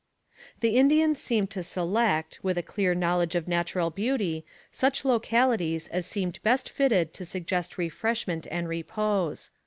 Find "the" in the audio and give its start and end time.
0.61-0.77